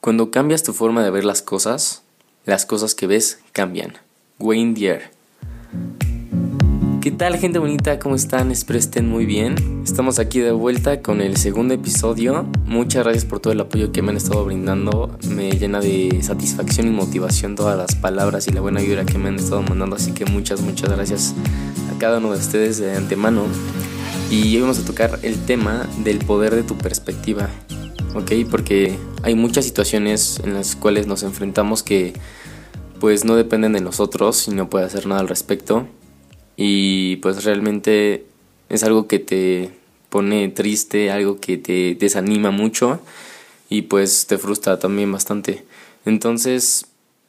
[0.00, 2.00] Cuando cambias tu forma de ver las cosas,
[2.46, 3.98] las cosas que ves cambian.
[4.38, 5.10] Wayne Dyer.
[7.02, 7.98] ¿Qué tal gente bonita?
[7.98, 8.50] ¿Cómo están?
[8.50, 9.82] Espero estén muy bien.
[9.84, 12.46] Estamos aquí de vuelta con el segundo episodio.
[12.64, 15.18] Muchas gracias por todo el apoyo que me han estado brindando.
[15.28, 19.28] Me llena de satisfacción y motivación todas las palabras y la buena vibra que me
[19.28, 19.96] han estado mandando.
[19.96, 21.34] Así que muchas, muchas gracias
[21.94, 23.44] a cada uno de ustedes de antemano.
[24.30, 27.50] Y hoy vamos a tocar el tema del poder de tu perspectiva.
[28.14, 28.32] ¿Ok?
[28.50, 32.12] Porque hay muchas situaciones en las cuales nos enfrentamos que
[32.98, 35.86] pues no dependen de nosotros y no puede hacer nada al respecto.
[36.56, 38.26] Y pues realmente
[38.68, 39.70] es algo que te
[40.10, 43.00] pone triste, algo que te desanima mucho
[43.68, 45.64] y pues te frustra también bastante.
[46.04, 46.86] Entonces,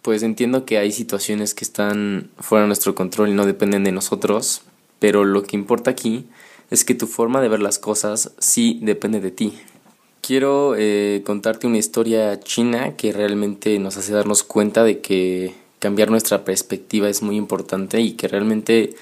[0.00, 3.92] pues entiendo que hay situaciones que están fuera de nuestro control y no dependen de
[3.92, 4.62] nosotros,
[4.98, 6.26] pero lo que importa aquí
[6.70, 9.52] es que tu forma de ver las cosas sí depende de ti.
[10.24, 16.12] Quiero eh, contarte una historia china que realmente nos hace darnos cuenta de que cambiar
[16.12, 18.94] nuestra perspectiva es muy importante y que realmente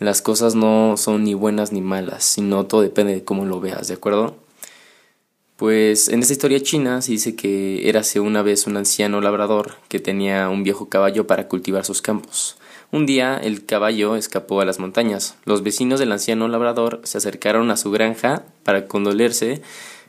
[0.00, 3.86] las cosas no son ni buenas ni malas, sino todo depende de cómo lo veas,
[3.86, 4.34] ¿de acuerdo?
[5.54, 10.00] Pues en esta historia china se dice que érase una vez un anciano labrador que
[10.00, 12.56] tenía un viejo caballo para cultivar sus campos.
[12.90, 15.36] Un día el caballo escapó a las montañas.
[15.44, 19.62] Los vecinos del anciano labrador se acercaron a su granja para condolerse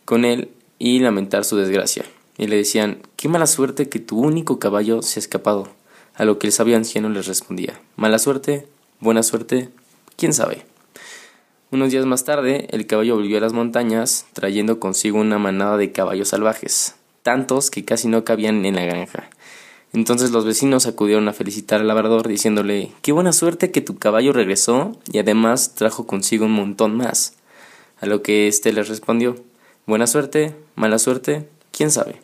[0.06, 2.06] con él y lamentar su desgracia.
[2.38, 5.68] Y le decían, qué mala suerte que tu único caballo se ha escapado.
[6.16, 8.68] A lo que el sabio anciano les respondía, mala suerte,
[9.02, 9.70] buena suerte,
[10.16, 10.66] quién sabe.
[11.72, 15.92] Unos días más tarde, el caballo volvió a las montañas, trayendo consigo una manada de
[15.92, 19.30] caballos salvajes, tantos que casi no cabían en la granja.
[19.92, 24.32] Entonces los vecinos acudieron a felicitar al labrador diciéndole, qué buena suerte que tu caballo
[24.32, 27.34] regresó y además trajo consigo un montón más.
[28.00, 29.38] A lo que éste les respondió,
[29.88, 32.20] Buena suerte, mala suerte, quién sabe.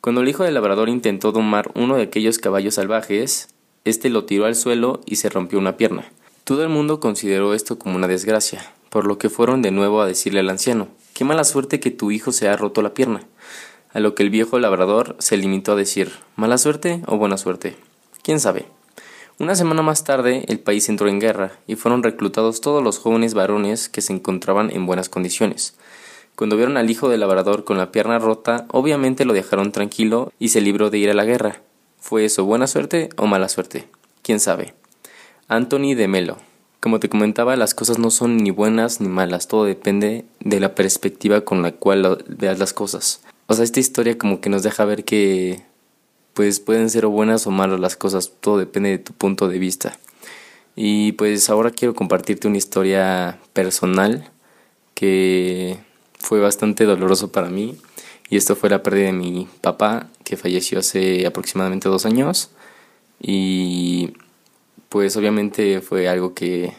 [0.00, 3.48] Cuando el hijo del labrador intentó domar uno de aquellos caballos salvajes,
[3.84, 6.04] éste lo tiró al suelo y se rompió una pierna.
[6.44, 10.06] Todo el mundo consideró esto como una desgracia, por lo que fueron de nuevo a
[10.06, 13.26] decirle al anciano, qué mala suerte que tu hijo se ha roto la pierna.
[13.92, 17.76] A lo que el viejo labrador se limitó a decir, mala suerte o buena suerte.
[18.22, 18.66] ¿Quién sabe?
[19.40, 23.34] Una semana más tarde el país entró en guerra y fueron reclutados todos los jóvenes
[23.34, 25.74] varones que se encontraban en buenas condiciones.
[26.36, 30.48] Cuando vieron al hijo del labrador con la pierna rota, obviamente lo dejaron tranquilo y
[30.48, 31.60] se libró de ir a la guerra.
[32.00, 33.88] ¿Fue eso buena suerte o mala suerte?
[34.22, 34.74] ¿Quién sabe?
[35.48, 36.38] Anthony de Melo.
[36.80, 40.74] Como te comentaba, las cosas no son ni buenas ni malas, todo depende de la
[40.74, 43.22] perspectiva con la cual veas las cosas.
[43.46, 45.62] O sea, esta historia como que nos deja ver que
[46.34, 49.96] pues pueden ser buenas o malas las cosas, todo depende de tu punto de vista.
[50.76, 54.30] Y pues ahora quiero compartirte una historia personal
[54.94, 55.78] que
[56.24, 57.76] fue bastante doloroso para mí
[58.30, 62.50] y esto fue la pérdida de mi papá que falleció hace aproximadamente dos años
[63.20, 64.14] y
[64.88, 66.72] pues obviamente fue algo que,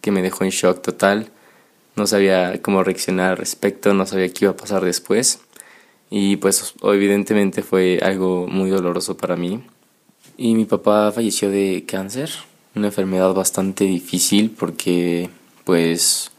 [0.00, 1.30] que me dejó en shock total.
[1.96, 5.40] No sabía cómo reaccionar al respecto no sabía qué iba a pasar después
[6.08, 9.62] y pues evidentemente fue algo muy doloroso para mí.
[10.36, 12.30] Y mi papá falleció de cáncer
[12.76, 15.30] una enfermedad bastante difícil porque
[15.64, 16.30] pues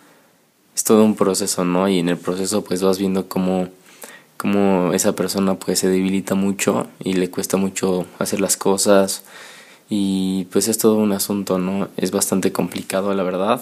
[0.78, 1.90] es todo un proceso, ¿no?
[1.90, 3.68] Y en el proceso pues vas viendo cómo,
[4.38, 9.24] cómo esa persona pues se debilita mucho y le cuesta mucho hacer las cosas
[9.90, 11.88] y pues es todo un asunto, ¿no?
[11.98, 13.60] Es bastante complicado la verdad.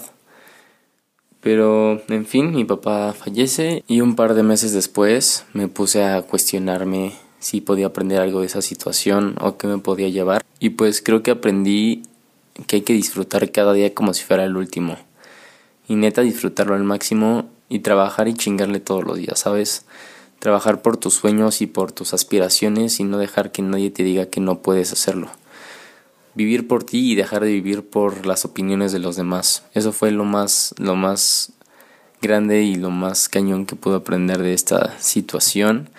[1.39, 6.21] Pero, en fin, mi papá fallece y un par de meses después me puse a
[6.21, 10.43] cuestionarme si podía aprender algo de esa situación o qué me podía llevar.
[10.59, 12.03] Y pues creo que aprendí
[12.67, 14.97] que hay que disfrutar cada día como si fuera el último
[15.87, 19.85] y neta disfrutarlo al máximo y trabajar y chingarle todos los días, ¿sabes?
[20.39, 24.27] Trabajar por tus sueños y por tus aspiraciones y no dejar que nadie te diga
[24.27, 25.29] que no puedes hacerlo.
[26.33, 29.63] Vivir por ti y dejar de vivir por las opiniones de los demás.
[29.73, 31.53] Eso fue lo más lo más
[32.21, 35.89] grande y lo más cañón que pude aprender de esta situación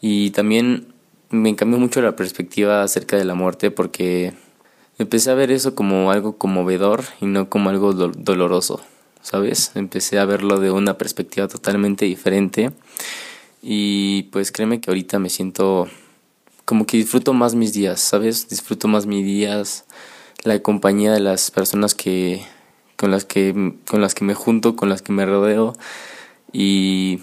[0.00, 0.92] y también
[1.30, 4.32] me cambió mucho la perspectiva acerca de la muerte porque
[4.98, 8.80] empecé a ver eso como algo conmovedor y no como algo doloroso.
[9.22, 9.72] ¿Sabes?
[9.74, 12.72] Empecé a verlo de una perspectiva totalmente diferente
[13.62, 15.88] y pues créeme que ahorita me siento
[16.64, 18.48] como que disfruto más mis días, ¿sabes?
[18.48, 19.84] Disfruto más mis días,
[20.44, 22.44] la compañía de las personas que
[22.96, 25.74] con las que con las que me junto, con las que me rodeo
[26.52, 27.20] y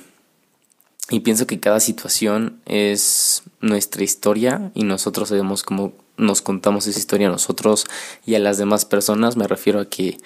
[1.11, 6.97] y pienso que cada situación es nuestra historia y nosotros sabemos cómo nos contamos esa
[6.97, 7.85] historia a nosotros
[8.25, 10.17] y a las demás personas, me refiero a que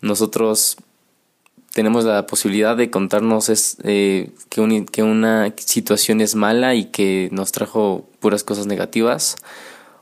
[0.00, 0.78] nosotros
[1.78, 7.28] tenemos la posibilidad de contarnos es, eh, que, que una situación es mala y que
[7.30, 9.36] nos trajo puras cosas negativas,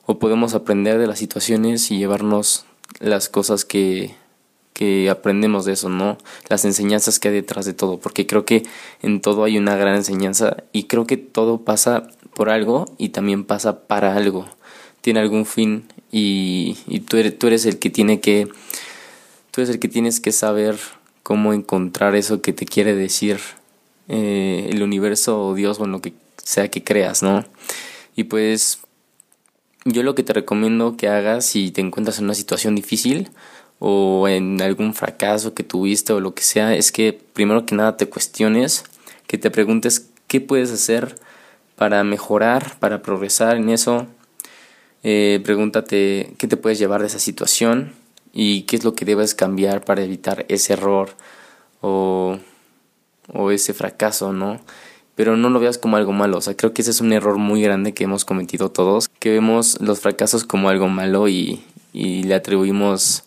[0.07, 2.65] o podemos aprender de las situaciones y llevarnos
[2.99, 4.15] las cosas que,
[4.73, 6.17] que aprendemos de eso, ¿no?
[6.49, 8.63] Las enseñanzas que hay detrás de todo, porque creo que
[9.03, 13.45] en todo hay una gran enseñanza y creo que todo pasa por algo y también
[13.45, 14.47] pasa para algo,
[15.03, 18.49] tiene algún fin y, y tú, eres, tú eres el que tiene que,
[19.51, 20.79] tú eres el que tienes que saber
[21.27, 23.41] cómo encontrar eso que te quiere decir
[24.07, 27.45] eh, el universo o Dios o lo que sea que creas, ¿no?
[28.15, 28.79] Y pues
[29.85, 33.29] yo lo que te recomiendo que hagas si te encuentras en una situación difícil
[33.81, 37.97] o en algún fracaso que tuviste o lo que sea, es que primero que nada
[37.97, 38.85] te cuestiones,
[39.27, 41.17] que te preguntes qué puedes hacer
[41.75, 44.07] para mejorar, para progresar en eso.
[45.03, 48.06] Eh, pregúntate qué te puedes llevar de esa situación
[48.39, 51.17] y qué es lo que debes cambiar para evitar ese error
[51.81, 52.39] o,
[53.33, 54.61] o ese fracaso, ¿no?
[55.15, 56.37] pero no lo veas como algo malo.
[56.37, 59.31] O sea, creo que ese es un error muy grande que hemos cometido todos, que
[59.31, 63.25] vemos los fracasos como algo malo y, y le atribuimos,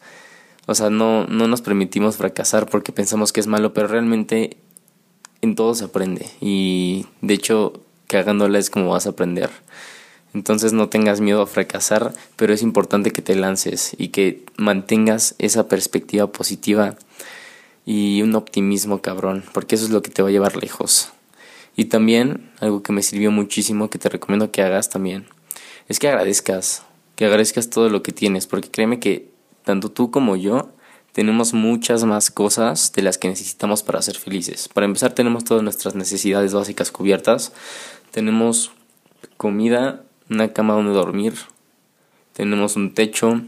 [0.68, 4.58] o sea, no, no nos permitimos fracasar porque pensamos que es malo, pero realmente
[5.42, 9.50] en todo se aprende y de hecho cagándola es como vas a aprender.
[10.34, 15.36] Entonces no tengas miedo a fracasar, pero es importante que te lances y que mantengas
[15.40, 16.96] esa perspectiva positiva
[17.86, 21.10] y un optimismo cabrón, porque eso es lo que te va a llevar lejos.
[21.76, 25.26] Y también algo que me sirvió muchísimo, que te recomiendo que hagas también,
[25.88, 26.84] es que agradezcas,
[27.16, 29.32] que agradezcas todo lo que tienes, porque créeme que
[29.64, 30.72] tanto tú como yo
[31.14, 34.70] tenemos muchas más cosas de las que necesitamos para ser felices.
[34.70, 37.52] Para empezar tenemos todas nuestras necesidades básicas cubiertas,
[38.12, 38.72] tenemos
[39.38, 41.34] comida, una cama donde dormir,
[42.34, 43.42] tenemos un techo,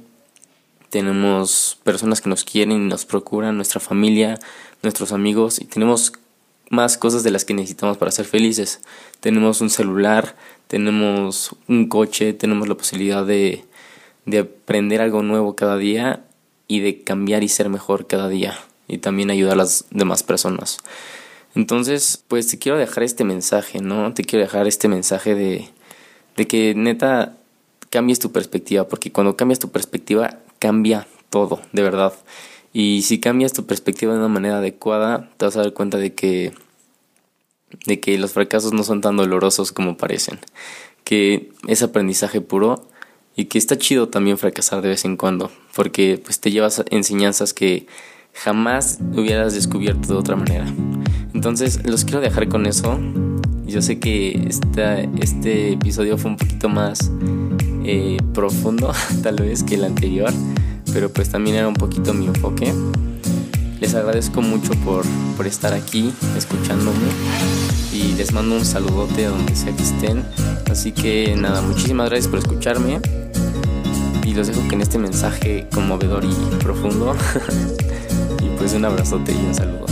[0.90, 4.38] tenemos personas que nos quieren y nos procuran, nuestra familia,
[4.84, 6.14] nuestros amigos y tenemos
[6.70, 8.82] más cosas de las que necesitamos para ser felices.
[9.20, 10.36] Tenemos un celular,
[10.68, 13.64] tenemos un coche, tenemos la posibilidad de,
[14.26, 16.26] de aprender algo nuevo cada día
[16.68, 18.58] y de cambiar y ser mejor cada día
[18.88, 20.80] y también ayudar a las demás personas.
[21.56, 24.14] Entonces, pues te quiero dejar este mensaje, ¿no?
[24.14, 25.70] Te quiero dejar este mensaje de,
[26.36, 27.38] de que neta
[27.90, 32.14] cambies tu perspectiva, porque cuando cambias tu perspectiva cambia todo, de verdad.
[32.74, 36.14] Y si cambias tu perspectiva de una manera adecuada, te vas a dar cuenta de
[36.14, 36.54] que
[37.86, 40.40] de que los fracasos no son tan dolorosos como parecen,
[41.04, 42.86] que es aprendizaje puro
[43.36, 47.54] y que está chido también fracasar de vez en cuando, porque pues te llevas enseñanzas
[47.54, 47.88] que
[48.34, 50.66] jamás hubieras descubierto de otra manera.
[51.34, 53.00] Entonces, los quiero dejar con eso.
[53.72, 57.12] Yo sé que esta, este episodio fue un poquito más
[57.84, 58.92] eh, profundo,
[59.24, 60.32] tal vez, que el anterior
[60.94, 62.74] pero pues también era un poquito mi enfoque.
[63.80, 65.04] Les agradezco mucho por,
[65.36, 67.08] por estar aquí escuchándome
[67.92, 70.24] y les mando un saludote donde sea que estén.
[70.70, 73.00] Así que nada, muchísimas gracias por escucharme
[74.24, 76.34] y los dejo con este mensaje conmovedor y
[76.64, 77.16] profundo.
[78.44, 79.91] y pues un abrazote y un saludo.